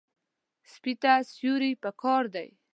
[0.71, 2.49] سپي ته سیوري پکار دی.